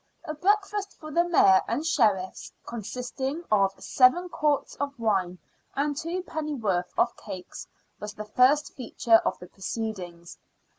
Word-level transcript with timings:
A 0.25 0.33
breakfast 0.33 0.97
for 0.97 1.11
the 1.11 1.23
Mayor 1.29 1.61
and 1.67 1.85
Sheriffs, 1.85 2.51
consisting 2.65 3.43
of 3.51 3.71
seven 3.83 4.29
quarts 4.29 4.73
of 4.77 4.97
wine 4.97 5.37
and 5.75 5.95
two 5.95 6.23
pennyworth 6.23 6.91
of 6.97 7.15
cakes, 7.15 7.67
was 7.99 8.15
the 8.15 8.25
first 8.25 8.73
feature 8.73 9.17
of 9.23 9.37
the 9.37 9.45
proceedings. 9.45 10.39